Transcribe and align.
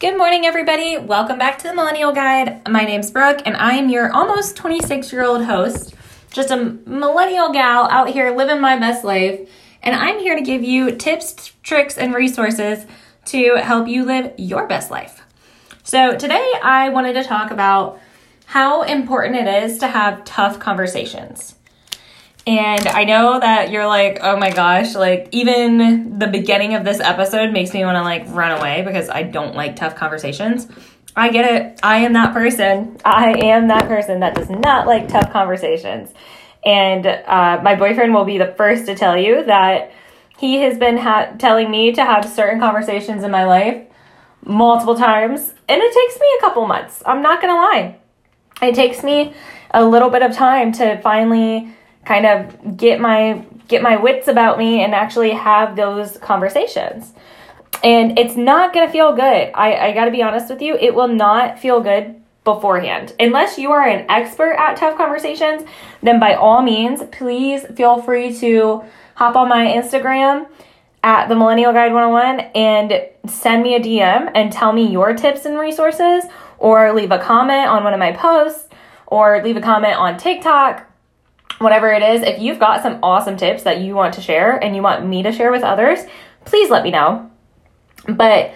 Good 0.00 0.16
morning, 0.16 0.46
everybody. 0.46 0.96
Welcome 0.96 1.36
back 1.36 1.58
to 1.58 1.68
the 1.68 1.74
Millennial 1.74 2.12
Guide. 2.12 2.66
My 2.66 2.86
name's 2.86 3.10
Brooke, 3.10 3.42
and 3.44 3.54
I 3.54 3.74
am 3.74 3.90
your 3.90 4.10
almost 4.10 4.56
26 4.56 5.12
year 5.12 5.22
old 5.22 5.44
host, 5.44 5.94
just 6.32 6.50
a 6.50 6.56
millennial 6.86 7.52
gal 7.52 7.86
out 7.90 8.08
here 8.08 8.34
living 8.34 8.62
my 8.62 8.78
best 8.78 9.04
life. 9.04 9.46
And 9.82 9.94
I'm 9.94 10.18
here 10.18 10.36
to 10.36 10.40
give 10.40 10.64
you 10.64 10.96
tips, 10.96 11.52
tricks, 11.62 11.98
and 11.98 12.14
resources 12.14 12.86
to 13.26 13.56
help 13.56 13.88
you 13.88 14.06
live 14.06 14.32
your 14.38 14.66
best 14.66 14.90
life. 14.90 15.20
So, 15.82 16.16
today 16.16 16.50
I 16.62 16.88
wanted 16.88 17.12
to 17.12 17.22
talk 17.22 17.50
about 17.50 18.00
how 18.46 18.84
important 18.84 19.36
it 19.36 19.64
is 19.64 19.76
to 19.80 19.88
have 19.88 20.24
tough 20.24 20.58
conversations. 20.58 21.56
And 22.50 22.88
I 22.88 23.04
know 23.04 23.38
that 23.38 23.70
you're 23.70 23.86
like, 23.86 24.18
oh 24.22 24.36
my 24.36 24.50
gosh, 24.50 24.96
like 24.96 25.28
even 25.30 26.18
the 26.18 26.26
beginning 26.26 26.74
of 26.74 26.84
this 26.84 26.98
episode 26.98 27.52
makes 27.52 27.72
me 27.72 27.84
want 27.84 27.94
to 27.94 28.02
like 28.02 28.24
run 28.26 28.58
away 28.58 28.82
because 28.82 29.08
I 29.08 29.22
don't 29.22 29.54
like 29.54 29.76
tough 29.76 29.94
conversations. 29.94 30.66
I 31.14 31.30
get 31.30 31.44
it. 31.44 31.78
I 31.84 31.98
am 31.98 32.12
that 32.14 32.32
person. 32.32 32.96
I 33.04 33.38
am 33.44 33.68
that 33.68 33.86
person 33.86 34.18
that 34.18 34.34
does 34.34 34.50
not 34.50 34.88
like 34.88 35.06
tough 35.06 35.30
conversations. 35.30 36.12
And 36.66 37.06
uh, 37.06 37.60
my 37.62 37.76
boyfriend 37.76 38.12
will 38.12 38.24
be 38.24 38.36
the 38.36 38.52
first 38.56 38.86
to 38.86 38.96
tell 38.96 39.16
you 39.16 39.44
that 39.44 39.92
he 40.36 40.56
has 40.56 40.76
been 40.76 40.96
ha- 40.96 41.32
telling 41.38 41.70
me 41.70 41.92
to 41.92 42.04
have 42.04 42.24
certain 42.24 42.58
conversations 42.58 43.22
in 43.22 43.30
my 43.30 43.44
life 43.44 43.80
multiple 44.44 44.96
times. 44.96 45.54
And 45.68 45.80
it 45.80 45.94
takes 45.94 46.20
me 46.20 46.26
a 46.38 46.40
couple 46.40 46.66
months. 46.66 47.00
I'm 47.06 47.22
not 47.22 47.40
going 47.40 47.54
to 47.54 47.60
lie. 47.60 47.96
It 48.60 48.74
takes 48.74 49.04
me 49.04 49.34
a 49.70 49.84
little 49.84 50.10
bit 50.10 50.22
of 50.22 50.32
time 50.32 50.72
to 50.72 51.00
finally 51.00 51.76
kind 52.04 52.26
of 52.26 52.76
get 52.76 53.00
my 53.00 53.44
get 53.68 53.82
my 53.82 53.96
wits 53.96 54.28
about 54.28 54.58
me 54.58 54.82
and 54.82 54.94
actually 54.94 55.30
have 55.30 55.76
those 55.76 56.18
conversations. 56.18 57.12
And 57.82 58.18
it's 58.18 58.36
not 58.36 58.74
to 58.74 58.88
feel 58.88 59.14
good. 59.14 59.50
I, 59.54 59.88
I 59.88 59.92
got 59.92 60.06
to 60.06 60.10
be 60.10 60.22
honest 60.22 60.50
with 60.50 60.60
you, 60.60 60.76
it 60.76 60.94
will 60.94 61.08
not 61.08 61.58
feel 61.58 61.80
good 61.80 62.20
beforehand. 62.44 63.14
Unless 63.20 63.58
you 63.58 63.70
are 63.70 63.86
an 63.86 64.06
expert 64.10 64.56
at 64.58 64.76
tough 64.76 64.96
conversations, 64.96 65.62
then 66.02 66.18
by 66.18 66.34
all 66.34 66.62
means, 66.62 67.02
please 67.12 67.64
feel 67.76 68.02
free 68.02 68.36
to 68.38 68.82
hop 69.14 69.36
on 69.36 69.48
my 69.48 69.66
Instagram 69.66 70.48
at 71.02 71.28
the 71.28 71.36
Millennial 71.36 71.72
Guide 71.72 71.92
101 71.92 72.40
and 72.54 73.08
send 73.26 73.62
me 73.62 73.74
a 73.74 73.80
DM 73.80 74.30
and 74.34 74.52
tell 74.52 74.72
me 74.72 74.90
your 74.90 75.14
tips 75.14 75.44
and 75.44 75.58
resources, 75.58 76.24
or 76.58 76.92
leave 76.92 77.10
a 77.10 77.18
comment 77.18 77.68
on 77.68 77.84
one 77.84 77.94
of 77.94 77.98
my 77.98 78.12
posts, 78.12 78.68
or 79.06 79.42
leave 79.42 79.56
a 79.56 79.60
comment 79.60 79.94
on 79.94 80.18
TikTok 80.18 80.89
whatever 81.60 81.92
it 81.92 82.02
is, 82.02 82.22
if 82.22 82.40
you've 82.40 82.58
got 82.58 82.82
some 82.82 82.98
awesome 83.02 83.36
tips 83.36 83.64
that 83.64 83.80
you 83.80 83.94
want 83.94 84.14
to 84.14 84.20
share 84.22 84.56
and 84.56 84.74
you 84.74 84.82
want 84.82 85.06
me 85.06 85.22
to 85.22 85.30
share 85.30 85.52
with 85.52 85.62
others, 85.62 86.00
please 86.46 86.70
let 86.70 86.82
me 86.82 86.90
know. 86.90 87.30
But 88.08 88.54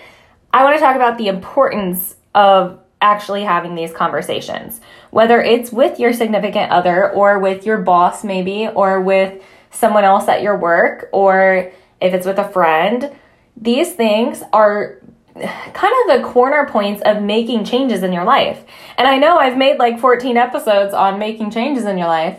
I 0.53 0.65
want 0.65 0.77
to 0.77 0.81
talk 0.81 0.97
about 0.97 1.19
the 1.19 1.29
importance 1.29 2.17
of 2.35 2.81
actually 3.03 3.45
having 3.45 3.75
these 3.75 3.93
conversations, 3.93 4.81
whether 5.11 5.43
it's 5.43 5.71
with 5.71 6.01
your 6.01 6.15
significant 6.15 6.73
other 6.73 7.13
or 7.13 7.39
with 7.39 7.67
your 7.67 7.79
boss, 7.79 8.25
maybe, 8.25 8.69
or 8.69 9.03
with 9.03 9.43
someone 9.71 10.05
else 10.05 10.27
at 10.27 10.41
your 10.41 10.57
work, 10.57 11.11
or 11.13 11.71
if 12.01 12.15
it's 12.15 12.25
with 12.25 12.39
a 12.39 12.49
friend. 12.49 13.15
These 13.55 13.93
things 13.93 14.43
are 14.55 14.99
kind 15.35 15.95
of 16.09 16.17
the 16.17 16.27
corner 16.27 16.67
points 16.67 17.03
of 17.05 17.23
making 17.23 17.65
changes 17.65 18.03
in 18.03 18.13
your 18.13 18.25
life. 18.25 18.65
And 18.97 19.07
I 19.07 19.19
know 19.19 19.37
I've 19.37 19.59
made 19.59 19.79
like 19.79 20.01
14 20.01 20.39
episodes 20.39 20.95
on 20.95 21.19
making 21.19 21.51
changes 21.51 21.85
in 21.85 21.99
your 21.99 22.07
life, 22.07 22.39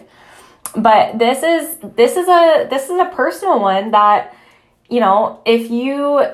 but 0.76 1.18
this 1.18 1.44
is 1.44 1.78
this 1.96 2.16
is 2.18 2.28
a 2.28 2.68
this 2.70 2.86
is 2.86 3.00
a 3.00 3.12
personal 3.14 3.60
one 3.60 3.92
that 3.92 4.36
you 4.90 5.00
know 5.00 5.42
if 5.46 5.70
you 5.72 6.26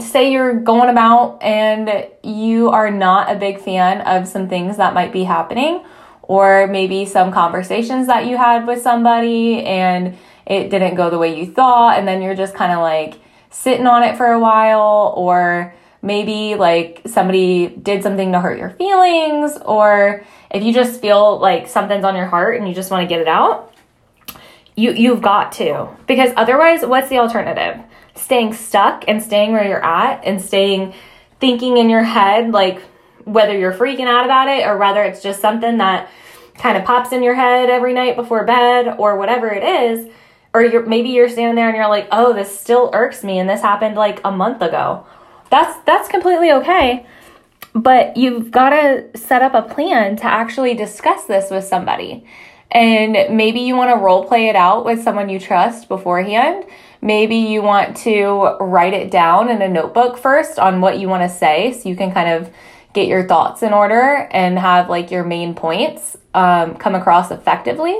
say 0.00 0.32
you're 0.32 0.54
going 0.60 0.88
about 0.88 1.42
and 1.42 2.08
you 2.22 2.70
are 2.70 2.90
not 2.90 3.30
a 3.30 3.38
big 3.38 3.60
fan 3.60 4.00
of 4.02 4.26
some 4.26 4.48
things 4.48 4.78
that 4.78 4.94
might 4.94 5.12
be 5.12 5.24
happening 5.24 5.84
or 6.22 6.66
maybe 6.68 7.04
some 7.04 7.30
conversations 7.30 8.06
that 8.06 8.26
you 8.26 8.36
had 8.36 8.66
with 8.66 8.82
somebody 8.82 9.62
and 9.62 10.16
it 10.46 10.70
didn't 10.70 10.94
go 10.94 11.10
the 11.10 11.18
way 11.18 11.38
you 11.38 11.46
thought 11.46 11.98
and 11.98 12.08
then 12.08 12.22
you're 12.22 12.34
just 12.34 12.54
kind 12.54 12.72
of 12.72 12.78
like 12.78 13.20
sitting 13.50 13.86
on 13.86 14.02
it 14.02 14.16
for 14.16 14.26
a 14.26 14.40
while 14.40 15.12
or 15.16 15.74
maybe 16.00 16.54
like 16.54 17.02
somebody 17.06 17.68
did 17.68 18.02
something 18.02 18.32
to 18.32 18.40
hurt 18.40 18.58
your 18.58 18.70
feelings 18.70 19.58
or 19.64 20.24
if 20.50 20.62
you 20.62 20.72
just 20.72 21.00
feel 21.00 21.38
like 21.38 21.68
something's 21.68 22.04
on 22.04 22.16
your 22.16 22.26
heart 22.26 22.58
and 22.58 22.66
you 22.66 22.74
just 22.74 22.90
want 22.90 23.02
to 23.02 23.08
get 23.08 23.20
it 23.20 23.28
out 23.28 23.73
you 24.76 24.92
you've 24.92 25.22
got 25.22 25.52
to. 25.52 25.88
Because 26.06 26.32
otherwise 26.36 26.84
what's 26.84 27.08
the 27.08 27.18
alternative? 27.18 27.82
Staying 28.16 28.54
stuck 28.54 29.04
and 29.08 29.22
staying 29.22 29.52
where 29.52 29.66
you're 29.66 29.84
at 29.84 30.24
and 30.24 30.40
staying 30.40 30.94
thinking 31.40 31.76
in 31.76 31.90
your 31.90 32.02
head 32.02 32.52
like 32.52 32.80
whether 33.24 33.58
you're 33.58 33.72
freaking 33.72 34.06
out 34.06 34.24
about 34.24 34.48
it 34.48 34.66
or 34.66 34.76
whether 34.78 35.02
it's 35.02 35.22
just 35.22 35.40
something 35.40 35.78
that 35.78 36.08
kind 36.56 36.76
of 36.76 36.84
pops 36.84 37.12
in 37.12 37.22
your 37.22 37.34
head 37.34 37.68
every 37.68 37.92
night 37.92 38.16
before 38.16 38.44
bed 38.44 38.96
or 38.98 39.18
whatever 39.18 39.48
it 39.48 39.64
is 39.64 40.08
or 40.52 40.62
you're 40.62 40.86
maybe 40.86 41.08
you're 41.08 41.28
standing 41.28 41.56
there 41.56 41.68
and 41.68 41.76
you're 41.76 41.88
like 41.88 42.06
oh 42.12 42.32
this 42.32 42.58
still 42.58 42.90
irks 42.92 43.24
me 43.24 43.38
and 43.38 43.48
this 43.48 43.60
happened 43.60 43.96
like 43.96 44.20
a 44.24 44.30
month 44.30 44.62
ago. 44.62 45.04
That's 45.50 45.78
that's 45.84 46.08
completely 46.08 46.52
okay. 46.52 47.06
But 47.74 48.16
you've 48.16 48.52
got 48.52 48.70
to 48.70 49.18
set 49.18 49.42
up 49.42 49.54
a 49.54 49.62
plan 49.62 50.14
to 50.16 50.26
actually 50.26 50.74
discuss 50.74 51.24
this 51.24 51.50
with 51.50 51.64
somebody 51.64 52.24
and 52.74 53.36
maybe 53.36 53.60
you 53.60 53.76
want 53.76 53.90
to 53.90 53.96
role 53.96 54.26
play 54.26 54.48
it 54.48 54.56
out 54.56 54.84
with 54.84 55.02
someone 55.02 55.28
you 55.28 55.38
trust 55.38 55.88
beforehand. 55.88 56.64
Maybe 57.00 57.36
you 57.36 57.62
want 57.62 57.96
to 57.98 58.56
write 58.60 58.94
it 58.94 59.12
down 59.12 59.48
in 59.48 59.62
a 59.62 59.68
notebook 59.68 60.18
first 60.18 60.58
on 60.58 60.80
what 60.80 60.98
you 60.98 61.08
want 61.08 61.22
to 61.22 61.28
say 61.28 61.72
so 61.72 61.88
you 61.88 61.94
can 61.94 62.12
kind 62.12 62.28
of 62.28 62.52
get 62.92 63.06
your 63.06 63.26
thoughts 63.28 63.62
in 63.62 63.72
order 63.72 64.28
and 64.32 64.58
have 64.58 64.88
like 64.88 65.10
your 65.12 65.22
main 65.22 65.54
points 65.54 66.16
um, 66.34 66.74
come 66.74 66.96
across 66.96 67.30
effectively. 67.30 67.96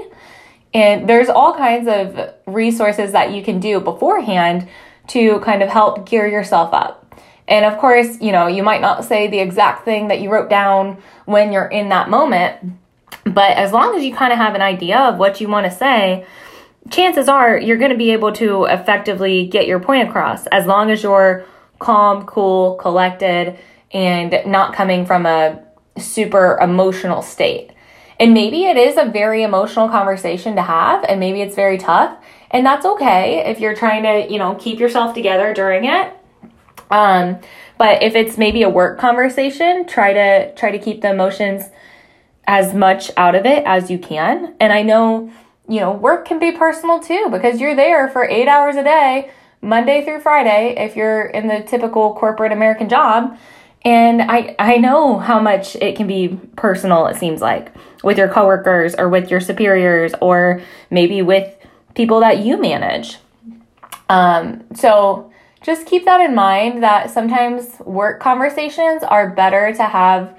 And 0.73 1.09
there's 1.09 1.29
all 1.29 1.55
kinds 1.55 1.87
of 1.87 2.35
resources 2.47 3.13
that 3.13 3.33
you 3.33 3.45
can 3.45 3.61
do 3.61 3.79
beforehand 3.79 4.69
to 5.09 5.39
kind 5.41 5.63
of 5.63 5.69
help 5.69 6.09
gear 6.09 6.27
yourself 6.27 6.75
up. 6.75 7.01
And 7.47 7.65
of 7.65 7.79
course, 7.79 8.21
you 8.21 8.33
know, 8.33 8.49
you 8.49 8.63
might 8.63 8.81
not 8.81 9.05
say 9.05 9.29
the 9.29 9.39
exact 9.39 9.85
thing 9.85 10.09
that 10.09 10.21
you 10.21 10.33
wrote 10.33 10.51
down 10.51 10.99
when 11.27 11.53
you're 11.53 11.67
in 11.67 11.91
that 11.91 12.09
moment, 12.09 12.73
but 13.25 13.57
as 13.57 13.73
long 13.73 13.97
as 13.97 14.05
you 14.05 14.15
kind 14.15 14.33
of 14.33 14.39
have 14.39 14.55
an 14.55 14.63
idea 14.63 14.99
of 14.99 15.19
what 15.19 15.41
you 15.41 15.49
want 15.49 15.67
to 15.67 15.73
say, 15.73 16.27
chances 16.91 17.29
are 17.29 17.59
you're 17.59 17.79
going 17.79 17.91
to 17.91 17.97
be 17.97 18.11
able 18.11 18.33
to 18.33 18.65
effectively 18.65 19.47
get 19.47 19.67
your 19.67 19.81
point 19.81 20.09
across 20.09 20.47
as 20.49 20.67
long 20.67 20.91
as 20.91 21.03
you're 21.03 21.45
calm, 21.79 22.25
cool, 22.27 22.77
collected, 22.77 23.59
and 23.93 24.35
not 24.47 24.75
coming 24.75 25.07
from 25.07 25.27
a 25.27 25.63
super 25.99 26.59
emotional 26.61 27.23
state. 27.23 27.71
And 28.21 28.33
maybe 28.33 28.65
it 28.65 28.77
is 28.77 28.97
a 28.97 29.07
very 29.07 29.43
emotional 29.43 29.89
conversation 29.89 30.57
to 30.57 30.63
have, 30.63 31.05
and 31.05 31.19
maybe 31.19 31.41
it's 31.41 31.57
very 31.57 31.79
tough, 31.79 32.17
and 32.51 32.65
that's 32.65 32.87
okay 32.87 33.51
if 33.51 33.59
you're 33.59 33.75
trying 33.75 34.05
to, 34.05 34.33
you 34.33 34.39
know, 34.39 34.55
keep 34.55 34.79
yourself 34.79 35.15
together 35.15 35.53
during 35.53 35.85
it. 35.85 36.13
Um, 36.91 37.39
but 37.77 38.03
if 38.03 38.15
it's 38.15 38.39
maybe 38.39 38.63
a 38.63 38.69
work 38.69 38.99
conversation, 38.99 39.87
try 39.87 40.13
to 40.13 40.55
try 40.55 40.71
to 40.71 40.79
keep 40.79 41.01
the 41.01 41.11
emotions 41.11 41.65
as 42.47 42.75
much 42.75 43.11
out 43.17 43.35
of 43.35 43.47
it 43.47 43.65
as 43.67 43.91
you 43.91 43.99
can. 43.99 44.55
And 44.61 44.73
I 44.73 44.83
know, 44.83 45.31
you 45.69 45.81
know, 45.81 45.93
work 45.93 46.27
can 46.27 46.39
be 46.39 46.53
personal 46.53 47.01
too 47.01 47.29
because 47.31 47.61
you're 47.61 47.77
there 47.77 48.09
for 48.09 48.29
eight 48.29 48.49
hours 48.49 48.77
a 48.77 48.85
day, 48.85 49.31
Monday 49.61 50.05
through 50.05 50.21
Friday, 50.21 50.75
if 50.77 50.95
you're 50.97 51.27
in 51.27 51.49
the 51.49 51.61
typical 51.63 52.15
corporate 52.15 52.53
American 52.53 52.89
job. 52.89 53.39
And 53.85 54.23
I, 54.23 54.57
I 54.59 54.77
know 54.79 55.19
how 55.19 55.41
much 55.41 55.77
it 55.77 55.97
can 55.97 56.07
be 56.07 56.39
personal, 56.57 57.07
it 57.07 57.17
seems 57.17 57.43
like, 57.43 57.73
with 58.03 58.17
your 58.17 58.29
coworkers 58.29 58.95
or 58.95 59.09
with 59.11 59.31
your 59.31 59.41
superiors 59.41 60.13
or 60.23 60.63
maybe 60.91 61.21
with 61.21 61.55
people 61.95 62.21
that 62.21 62.39
you 62.39 62.59
manage. 62.59 63.19
Um, 64.09 64.65
so 64.75 65.31
just 65.63 65.87
keep 65.87 66.05
that 66.05 66.21
in 66.21 66.35
mind 66.35 66.83
that 66.83 67.11
sometimes 67.11 67.79
work 67.81 68.21
conversations 68.21 69.03
are 69.03 69.31
better 69.31 69.73
to 69.75 69.85
have 69.85 70.37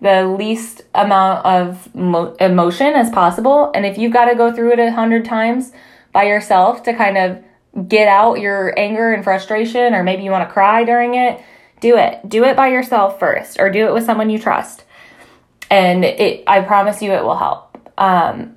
the 0.00 0.26
least 0.26 0.82
amount 0.94 1.44
of 1.44 1.94
mo- 1.94 2.34
emotion 2.40 2.94
as 2.94 3.10
possible. 3.10 3.70
And 3.74 3.84
if 3.84 3.98
you've 3.98 4.12
got 4.12 4.26
to 4.26 4.34
go 4.34 4.52
through 4.52 4.72
it 4.72 4.78
a 4.78 4.90
hundred 4.90 5.24
times 5.24 5.72
by 6.12 6.24
yourself 6.24 6.82
to 6.84 6.94
kind 6.94 7.18
of 7.18 7.88
get 7.88 8.08
out 8.08 8.40
your 8.40 8.76
anger 8.78 9.12
and 9.12 9.22
frustration, 9.22 9.94
or 9.94 10.02
maybe 10.02 10.22
you 10.22 10.30
want 10.30 10.48
to 10.48 10.52
cry 10.52 10.84
during 10.84 11.14
it, 11.14 11.40
do 11.80 11.96
it. 11.96 12.28
Do 12.28 12.44
it 12.44 12.56
by 12.56 12.68
yourself 12.68 13.18
first, 13.18 13.60
or 13.60 13.70
do 13.70 13.86
it 13.86 13.94
with 13.94 14.04
someone 14.04 14.30
you 14.30 14.38
trust. 14.38 14.84
And 15.70 16.04
it, 16.04 16.44
I 16.46 16.62
promise 16.62 17.00
you, 17.00 17.12
it 17.12 17.22
will 17.22 17.36
help. 17.36 17.78
Um, 17.96 18.56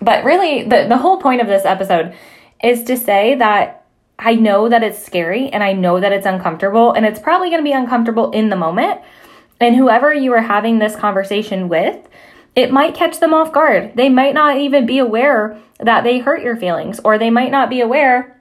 but 0.00 0.24
really, 0.24 0.62
the, 0.62 0.86
the 0.88 0.98
whole 0.98 1.16
point 1.20 1.40
of 1.40 1.46
this 1.46 1.64
episode 1.64 2.14
is 2.62 2.84
to 2.84 2.96
say 2.96 3.34
that 3.34 3.86
I 4.18 4.36
know 4.36 4.68
that 4.68 4.82
it's 4.82 5.04
scary 5.04 5.48
and 5.48 5.64
I 5.64 5.72
know 5.72 5.98
that 5.98 6.12
it's 6.12 6.26
uncomfortable, 6.26 6.92
and 6.92 7.04
it's 7.04 7.18
probably 7.18 7.48
going 7.48 7.60
to 7.60 7.64
be 7.64 7.72
uncomfortable 7.72 8.30
in 8.30 8.50
the 8.50 8.56
moment 8.56 9.00
and 9.60 9.76
whoever 9.76 10.12
you 10.12 10.32
are 10.32 10.42
having 10.42 10.78
this 10.78 10.96
conversation 10.96 11.68
with, 11.68 12.06
it 12.54 12.70
might 12.70 12.94
catch 12.94 13.18
them 13.20 13.34
off 13.34 13.52
guard. 13.52 13.96
They 13.96 14.08
might 14.08 14.34
not 14.34 14.58
even 14.58 14.86
be 14.86 14.98
aware 14.98 15.58
that 15.80 16.04
they 16.04 16.18
hurt 16.18 16.42
your 16.42 16.56
feelings, 16.56 17.00
or 17.00 17.18
they 17.18 17.30
might 17.30 17.50
not 17.50 17.68
be 17.68 17.80
aware 17.80 18.40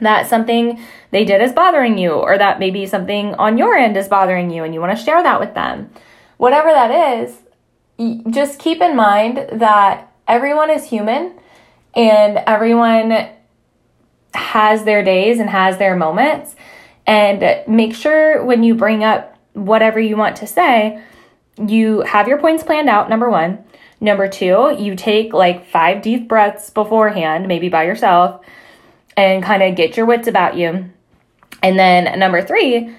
that 0.00 0.26
something 0.26 0.80
they 1.12 1.24
did 1.24 1.40
is 1.40 1.52
bothering 1.52 1.96
you, 1.96 2.12
or 2.12 2.36
that 2.36 2.58
maybe 2.58 2.84
something 2.84 3.34
on 3.34 3.56
your 3.56 3.74
end 3.74 3.96
is 3.96 4.08
bothering 4.08 4.50
you 4.50 4.64
and 4.64 4.74
you 4.74 4.80
want 4.80 4.96
to 4.96 5.04
share 5.04 5.22
that 5.22 5.40
with 5.40 5.54
them. 5.54 5.90
Whatever 6.36 6.70
that 6.70 7.22
is, 7.22 7.36
just 8.30 8.58
keep 8.58 8.80
in 8.80 8.96
mind 8.96 9.46
that 9.52 10.12
everyone 10.26 10.70
is 10.70 10.84
human 10.84 11.38
and 11.94 12.38
everyone 12.46 13.28
has 14.34 14.84
their 14.84 15.04
days 15.04 15.38
and 15.38 15.48
has 15.48 15.78
their 15.78 15.94
moments. 15.94 16.56
And 17.06 17.62
make 17.68 17.94
sure 17.94 18.44
when 18.44 18.64
you 18.64 18.74
bring 18.74 19.04
up 19.04 19.33
whatever 19.54 19.98
you 19.98 20.16
want 20.16 20.36
to 20.36 20.46
say, 20.46 21.02
you 21.56 22.02
have 22.02 22.28
your 22.28 22.38
points 22.38 22.62
planned 22.62 22.88
out, 22.88 23.08
number 23.08 23.30
one. 23.30 23.64
Number 24.00 24.28
two, 24.28 24.76
you 24.78 24.96
take 24.96 25.32
like 25.32 25.66
five 25.66 26.02
deep 26.02 26.28
breaths 26.28 26.68
beforehand, 26.70 27.48
maybe 27.48 27.68
by 27.68 27.84
yourself, 27.84 28.44
and 29.16 29.42
kind 29.42 29.62
of 29.62 29.76
get 29.76 29.96
your 29.96 30.04
wits 30.04 30.28
about 30.28 30.56
you. 30.56 30.90
And 31.62 31.78
then 31.78 32.18
number 32.18 32.42
three, 32.42 32.94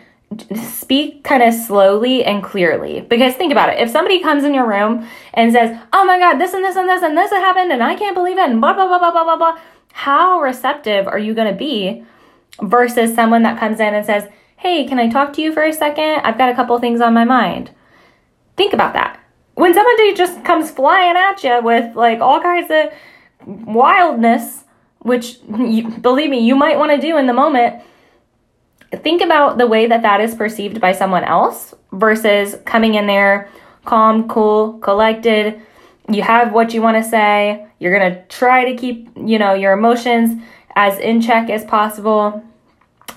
speak 0.55 1.23
kind 1.23 1.43
of 1.43 1.53
slowly 1.53 2.23
and 2.23 2.43
clearly. 2.43 3.01
Because 3.01 3.35
think 3.35 3.51
about 3.51 3.69
it. 3.69 3.79
If 3.79 3.89
somebody 3.89 4.21
comes 4.21 4.43
in 4.43 4.53
your 4.53 4.67
room 4.67 5.07
and 5.33 5.51
says, 5.51 5.77
Oh 5.93 6.05
my 6.05 6.17
God, 6.17 6.37
this 6.37 6.53
and 6.53 6.63
this 6.63 6.75
and 6.75 6.89
this 6.89 7.03
and 7.03 7.17
this 7.17 7.31
happened 7.31 7.71
and 7.71 7.83
I 7.83 7.95
can't 7.95 8.15
believe 8.15 8.37
it 8.37 8.49
and 8.49 8.59
blah, 8.59 8.73
blah, 8.73 8.87
blah, 8.87 8.99
blah, 8.99 9.11
blah, 9.11 9.23
blah, 9.23 9.37
blah, 9.37 9.59
how 9.91 10.41
receptive 10.41 11.07
are 11.07 11.19
you 11.19 11.33
going 11.33 11.51
to 11.51 11.57
be 11.57 12.03
versus 12.61 13.13
someone 13.13 13.43
that 13.43 13.59
comes 13.59 13.79
in 13.79 13.93
and 13.93 14.05
says, 14.05 14.27
Hey, 14.57 14.87
can 14.87 14.99
I 14.99 15.09
talk 15.09 15.33
to 15.33 15.41
you 15.41 15.53
for 15.53 15.63
a 15.63 15.73
second? 15.73 16.21
I've 16.23 16.37
got 16.37 16.49
a 16.49 16.55
couple 16.55 16.77
things 16.79 17.01
on 17.01 17.13
my 17.13 17.25
mind. 17.25 17.71
Think 18.57 18.73
about 18.73 18.93
that. 18.93 19.19
When 19.55 19.73
somebody 19.73 20.13
just 20.13 20.43
comes 20.43 20.71
flying 20.71 21.15
at 21.15 21.43
you 21.43 21.61
with 21.61 21.95
like 21.95 22.19
all 22.19 22.41
kinds 22.41 22.71
of 22.71 22.91
wildness, 23.45 24.63
which 24.99 25.37
you, 25.57 25.89
believe 25.89 26.29
me, 26.29 26.39
you 26.39 26.55
might 26.55 26.77
want 26.77 26.91
to 26.91 26.97
do 26.97 27.17
in 27.17 27.27
the 27.27 27.33
moment, 27.33 27.81
think 29.03 29.21
about 29.21 29.57
the 29.57 29.67
way 29.67 29.87
that 29.87 30.01
that 30.01 30.21
is 30.21 30.35
perceived 30.35 30.81
by 30.81 30.91
someone 30.91 31.23
else 31.23 31.73
versus 31.91 32.55
coming 32.65 32.95
in 32.95 33.07
there 33.07 33.49
calm, 33.85 34.27
cool, 34.27 34.73
collected. 34.79 35.61
You 36.09 36.23
have 36.23 36.51
what 36.51 36.73
you 36.73 36.81
want 36.81 37.01
to 37.01 37.09
say. 37.09 37.65
You're 37.79 37.97
going 37.97 38.13
to 38.13 38.25
try 38.27 38.65
to 38.65 38.75
keep, 38.75 39.09
you 39.15 39.39
know, 39.39 39.53
your 39.53 39.73
emotions 39.73 40.41
as 40.75 40.99
in 40.99 41.21
check 41.21 41.49
as 41.49 41.63
possible. 41.63 42.43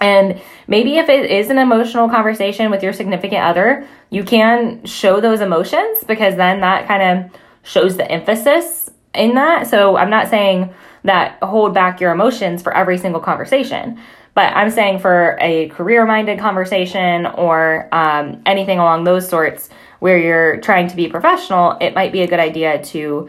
And 0.00 0.40
maybe 0.66 0.98
if 0.98 1.08
it 1.08 1.30
is 1.30 1.50
an 1.50 1.58
emotional 1.58 2.08
conversation 2.08 2.70
with 2.70 2.82
your 2.82 2.92
significant 2.92 3.42
other, 3.42 3.86
you 4.10 4.24
can 4.24 4.84
show 4.84 5.20
those 5.20 5.40
emotions 5.40 6.04
because 6.06 6.36
then 6.36 6.60
that 6.60 6.86
kind 6.86 7.02
of 7.02 7.40
shows 7.62 7.96
the 7.96 8.10
emphasis 8.10 8.90
in 9.14 9.34
that. 9.34 9.66
So 9.66 9.96
I'm 9.96 10.10
not 10.10 10.28
saying 10.28 10.72
that 11.04 11.42
hold 11.42 11.74
back 11.74 12.00
your 12.00 12.12
emotions 12.12 12.62
for 12.62 12.74
every 12.74 12.98
single 12.98 13.20
conversation, 13.20 14.00
but 14.34 14.52
I'm 14.54 14.70
saying 14.70 15.00
for 15.00 15.36
a 15.40 15.68
career 15.70 16.06
minded 16.06 16.38
conversation 16.38 17.26
or 17.26 17.88
um, 17.92 18.42
anything 18.46 18.78
along 18.78 19.04
those 19.04 19.28
sorts 19.28 19.68
where 19.98 20.18
you're 20.18 20.60
trying 20.60 20.86
to 20.88 20.96
be 20.96 21.08
professional, 21.08 21.76
it 21.80 21.94
might 21.94 22.12
be 22.12 22.22
a 22.22 22.28
good 22.28 22.38
idea 22.38 22.82
to 22.84 23.28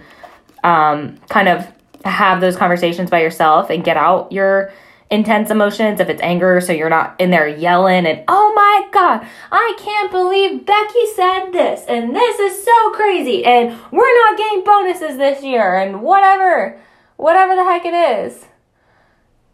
um, 0.64 1.18
kind 1.30 1.48
of 1.48 1.68
have 2.06 2.42
those 2.42 2.56
conversations 2.56 3.10
by 3.10 3.22
yourself 3.22 3.70
and 3.70 3.84
get 3.84 3.98
out 3.98 4.32
your 4.32 4.72
intense 5.12 5.50
emotions 5.50 6.00
if 6.00 6.08
it's 6.08 6.22
anger 6.22 6.62
so 6.62 6.72
you're 6.72 6.90
not 6.90 7.16
in 7.20 7.32
there 7.32 7.48
yelling 7.48 8.06
and 8.06 8.24
oh 8.28 8.54
my 8.54 8.88
god 8.92 9.26
i 9.52 9.76
can't 9.80 10.12
believe 10.12 10.66
becky 10.66 11.06
said 11.16 11.50
this 11.52 11.84
and 11.88 12.16
this 12.16 12.40
is 12.40 12.64
so 12.64 12.92
crazy 12.92 13.44
and 13.44 13.76
we're 13.92 14.28
not 14.28 14.38
getting 14.38 14.64
bonuses 14.64 15.18
this 15.18 15.44
year 15.44 15.78
and 15.78 16.02
whatever 16.02 16.80
whatever 17.20 17.54
the 17.54 17.66
heck 17.66 17.84
it 17.84 17.94
is. 17.94 18.46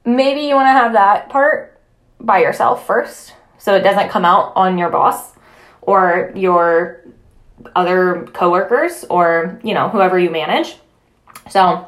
Maybe 0.06 0.42
you 0.42 0.54
want 0.54 0.68
to 0.68 0.72
have 0.72 0.94
that 0.94 1.30
part 1.30 1.82
by 2.20 2.40
yourself 2.40 2.86
first 2.86 3.34
so 3.58 3.76
it 3.76 3.82
doesn't 3.82 4.10
come 4.10 4.24
out 4.24 4.54
on 4.56 4.78
your 4.78 4.90
boss 4.90 5.34
or 5.82 6.32
your 6.36 7.02
other 7.76 8.28
coworkers 8.34 9.04
or 9.10 9.60
you 9.64 9.74
know 9.74 9.90
whoever 9.90 10.20
you 10.20 10.30
manage. 10.30 10.78
So 11.50 11.88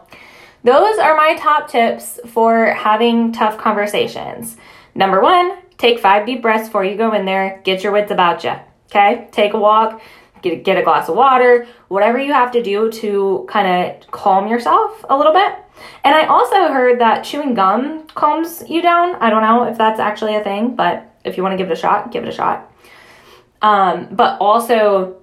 those 0.63 0.97
are 0.97 1.15
my 1.15 1.35
top 1.35 1.69
tips 1.69 2.19
for 2.27 2.67
having 2.71 3.31
tough 3.31 3.57
conversations. 3.57 4.57
Number 4.95 5.21
one, 5.21 5.57
take 5.77 5.99
five 5.99 6.25
deep 6.25 6.41
breaths 6.41 6.67
before 6.67 6.83
you 6.83 6.97
go 6.97 7.13
in 7.13 7.25
there. 7.25 7.61
Get 7.63 7.83
your 7.83 7.91
wits 7.91 8.11
about 8.11 8.43
you. 8.43 8.53
Okay? 8.89 9.27
Take 9.31 9.53
a 9.53 9.59
walk, 9.59 10.01
get, 10.41 10.63
get 10.63 10.77
a 10.77 10.83
glass 10.83 11.09
of 11.09 11.15
water, 11.15 11.67
whatever 11.87 12.19
you 12.19 12.33
have 12.33 12.51
to 12.51 12.63
do 12.63 12.91
to 12.91 13.45
kind 13.49 13.67
of 13.67 14.11
calm 14.11 14.47
yourself 14.47 15.05
a 15.09 15.17
little 15.17 15.33
bit. 15.33 15.53
And 16.03 16.15
I 16.15 16.25
also 16.25 16.55
heard 16.73 16.99
that 16.99 17.23
chewing 17.23 17.53
gum 17.53 18.07
calms 18.07 18.63
you 18.67 18.81
down. 18.81 19.15
I 19.15 19.29
don't 19.29 19.43
know 19.43 19.63
if 19.65 19.77
that's 19.77 19.99
actually 19.99 20.35
a 20.35 20.43
thing, 20.43 20.75
but 20.75 21.13
if 21.23 21.37
you 21.37 21.43
want 21.43 21.53
to 21.53 21.57
give 21.57 21.69
it 21.69 21.73
a 21.73 21.79
shot, 21.79 22.11
give 22.11 22.23
it 22.23 22.29
a 22.29 22.31
shot. 22.31 22.71
Um, 23.61 24.07
but 24.11 24.39
also 24.39 25.17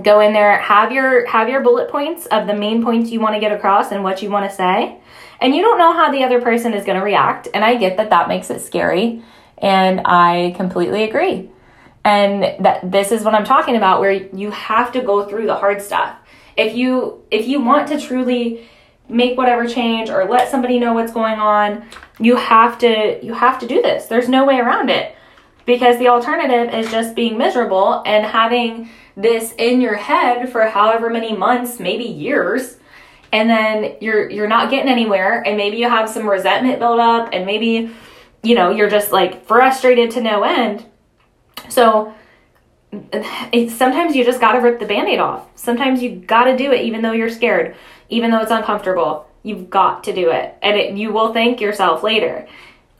go 0.00 0.20
in 0.20 0.32
there 0.32 0.58
have 0.58 0.90
your 0.90 1.26
have 1.26 1.48
your 1.48 1.60
bullet 1.60 1.90
points 1.90 2.26
of 2.26 2.46
the 2.46 2.54
main 2.54 2.82
points 2.82 3.10
you 3.10 3.20
want 3.20 3.34
to 3.34 3.40
get 3.40 3.52
across 3.52 3.92
and 3.92 4.02
what 4.02 4.22
you 4.22 4.30
want 4.30 4.48
to 4.48 4.56
say. 4.56 4.98
And 5.40 5.54
you 5.54 5.62
don't 5.62 5.76
know 5.76 5.92
how 5.92 6.10
the 6.10 6.22
other 6.22 6.40
person 6.40 6.72
is 6.72 6.84
going 6.84 6.98
to 6.98 7.04
react 7.04 7.48
and 7.52 7.64
i 7.64 7.76
get 7.76 7.96
that 7.98 8.10
that 8.10 8.28
makes 8.28 8.50
it 8.50 8.60
scary 8.60 9.22
and 9.58 10.00
i 10.04 10.54
completely 10.56 11.04
agree. 11.04 11.50
And 12.04 12.64
that 12.64 12.90
this 12.90 13.12
is 13.12 13.22
what 13.22 13.34
i'm 13.34 13.44
talking 13.44 13.76
about 13.76 14.00
where 14.00 14.12
you 14.12 14.50
have 14.50 14.92
to 14.92 15.02
go 15.02 15.26
through 15.26 15.46
the 15.46 15.56
hard 15.56 15.82
stuff. 15.82 16.16
If 16.56 16.74
you 16.74 17.22
if 17.30 17.46
you 17.46 17.60
want 17.60 17.88
to 17.88 18.00
truly 18.00 18.68
make 19.08 19.36
whatever 19.36 19.66
change 19.66 20.08
or 20.08 20.24
let 20.24 20.50
somebody 20.50 20.78
know 20.78 20.94
what's 20.94 21.12
going 21.12 21.38
on 21.38 21.84
you 22.18 22.36
have 22.36 22.78
to 22.78 23.22
you 23.22 23.34
have 23.34 23.58
to 23.58 23.66
do 23.66 23.82
this. 23.82 24.06
There's 24.06 24.28
no 24.28 24.46
way 24.46 24.58
around 24.58 24.88
it 24.88 25.14
because 25.66 25.98
the 25.98 26.08
alternative 26.08 26.74
is 26.74 26.90
just 26.90 27.14
being 27.14 27.38
miserable 27.38 28.02
and 28.06 28.24
having 28.24 28.88
this 29.16 29.52
in 29.58 29.80
your 29.80 29.94
head 29.94 30.50
for 30.50 30.66
however 30.66 31.10
many 31.10 31.36
months, 31.36 31.78
maybe 31.78 32.04
years, 32.04 32.78
and 33.32 33.48
then 33.48 33.96
you're 34.00 34.28
you're 34.30 34.48
not 34.48 34.70
getting 34.70 34.90
anywhere 34.90 35.42
and 35.46 35.56
maybe 35.56 35.78
you 35.78 35.88
have 35.88 36.08
some 36.08 36.28
resentment 36.28 36.78
build 36.78 37.00
up 37.00 37.30
and 37.32 37.46
maybe 37.46 37.90
you 38.42 38.54
know, 38.54 38.70
you're 38.70 38.90
just 38.90 39.12
like 39.12 39.46
frustrated 39.46 40.10
to 40.12 40.20
no 40.20 40.42
end. 40.42 40.84
So 41.68 42.12
sometimes 42.90 44.16
you 44.16 44.24
just 44.24 44.40
got 44.40 44.52
to 44.52 44.58
rip 44.58 44.80
the 44.80 44.86
band-aid 44.86 45.18
off. 45.18 45.46
Sometimes 45.54 46.02
you 46.02 46.16
got 46.16 46.44
to 46.44 46.56
do 46.56 46.72
it 46.72 46.82
even 46.82 47.02
though 47.02 47.12
you're 47.12 47.30
scared, 47.30 47.76
even 48.08 48.30
though 48.30 48.40
it's 48.40 48.50
uncomfortable. 48.50 49.26
You've 49.44 49.70
got 49.70 50.04
to 50.04 50.12
do 50.12 50.30
it. 50.30 50.56
And 50.62 50.76
it, 50.76 50.96
you 50.96 51.12
will 51.12 51.32
thank 51.32 51.60
yourself 51.60 52.02
later. 52.02 52.46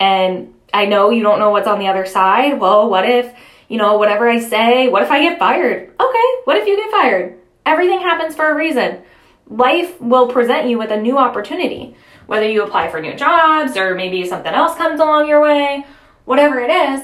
And 0.01 0.55
I 0.73 0.87
know 0.87 1.11
you 1.11 1.23
don't 1.23 1.39
know 1.39 1.51
what's 1.51 1.69
on 1.69 1.79
the 1.79 1.89
other 1.89 2.07
side. 2.07 2.59
Well, 2.59 2.89
what 2.89 3.09
if 3.09 3.35
you 3.73 3.79
know, 3.79 3.97
whatever 3.97 4.29
I 4.29 4.39
say, 4.39 4.89
what 4.89 5.03
if 5.03 5.11
I 5.11 5.23
get 5.23 5.39
fired? 5.39 5.95
Okay, 5.99 6.29
what 6.45 6.59
if 6.59 6.67
you 6.69 6.77
get 6.77 6.91
fired? 6.91 7.39
Everything 7.65 8.01
happens 8.01 8.37
for 8.37 8.51
a 8.51 8.55
reason. 8.55 9.01
Life 9.49 9.99
will 9.99 10.29
present 10.29 10.69
you 10.69 10.77
with 10.77 10.91
a 10.91 11.01
new 11.01 11.17
opportunity, 11.17 11.97
whether 12.27 12.47
you 12.47 12.65
apply 12.65 12.91
for 12.91 13.01
new 13.01 13.15
jobs 13.15 13.75
or 13.79 13.95
maybe 13.95 14.27
something 14.27 14.53
else 14.53 14.77
comes 14.77 15.01
along 15.01 15.27
your 15.27 15.41
way, 15.41 15.87
whatever 16.27 16.61
it 16.61 16.71
is. 16.71 17.03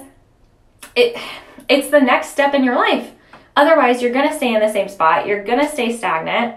It 0.94 1.16
it's 1.70 1.88
the 1.88 2.00
next 2.00 2.28
step 2.28 2.52
in 2.52 2.64
your 2.64 2.76
life. 2.76 3.12
Otherwise, 3.56 4.02
you're 4.02 4.12
going 4.12 4.28
to 4.28 4.36
stay 4.36 4.54
in 4.54 4.60
the 4.60 4.70
same 4.70 4.88
spot. 4.88 5.26
You're 5.26 5.44
going 5.44 5.60
to 5.60 5.68
stay 5.68 5.96
stagnant 5.96 6.56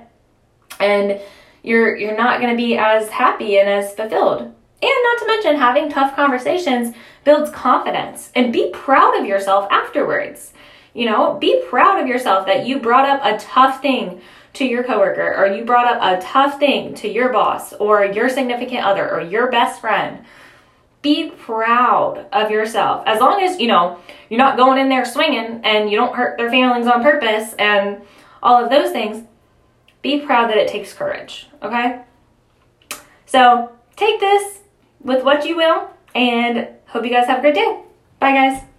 and 0.77 1.21
you're 1.63 1.95
you're 1.95 2.17
not 2.17 2.41
going 2.41 2.51
to 2.51 2.61
be 2.61 2.77
as 2.77 3.07
happy 3.07 3.57
and 3.57 3.69
as 3.69 3.95
fulfilled. 3.95 4.53
And 4.81 4.91
not 5.03 5.19
to 5.19 5.27
mention 5.27 5.55
having 5.57 5.89
tough 5.89 6.15
conversations 6.15 6.95
builds 7.23 7.51
confidence 7.51 8.31
and 8.35 8.51
be 8.51 8.71
proud 8.71 9.19
of 9.19 9.25
yourself 9.25 9.67
afterwards. 9.71 10.53
You 10.93 11.05
know, 11.05 11.37
be 11.39 11.63
proud 11.69 12.01
of 12.01 12.07
yourself 12.07 12.47
that 12.47 12.65
you 12.65 12.79
brought 12.79 13.07
up 13.07 13.21
a 13.23 13.37
tough 13.37 13.81
thing 13.81 14.21
to 14.53 14.65
your 14.65 14.83
coworker 14.83 15.35
or 15.35 15.47
you 15.47 15.63
brought 15.63 15.85
up 15.85 16.01
a 16.01 16.21
tough 16.21 16.59
thing 16.59 16.93
to 16.95 17.07
your 17.07 17.31
boss 17.31 17.73
or 17.73 18.03
your 18.03 18.27
significant 18.27 18.83
other 18.83 19.09
or 19.09 19.21
your 19.21 19.49
best 19.49 19.79
friend. 19.79 20.25
Be 21.01 21.31
proud 21.31 22.27
of 22.33 22.51
yourself. 22.51 23.03
As 23.07 23.19
long 23.19 23.41
as, 23.41 23.59
you 23.59 23.67
know, 23.67 23.99
you're 24.29 24.37
not 24.37 24.57
going 24.57 24.79
in 24.79 24.89
there 24.89 25.05
swinging 25.05 25.61
and 25.63 25.89
you 25.89 25.97
don't 25.97 26.15
hurt 26.15 26.37
their 26.37 26.49
feelings 26.49 26.87
on 26.87 27.01
purpose 27.01 27.53
and 27.53 28.01
all 28.43 28.63
of 28.63 28.69
those 28.69 28.91
things, 28.91 29.25
be 30.01 30.19
proud 30.19 30.49
that 30.49 30.57
it 30.57 30.67
takes 30.67 30.93
courage, 30.93 31.47
okay? 31.63 32.01
So 33.25 33.71
take 33.95 34.19
this 34.19 34.60
with 35.03 35.23
what 35.23 35.45
you 35.45 35.55
will 35.55 35.89
and 36.13 36.67
Hope 36.91 37.05
you 37.05 37.09
guys 37.09 37.27
have 37.27 37.39
a 37.39 37.41
great 37.41 37.55
day. 37.55 37.83
Bye, 38.19 38.33
guys. 38.33 38.70